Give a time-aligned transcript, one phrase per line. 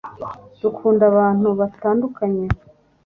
[0.61, 2.45] dukunda abantu batandukanye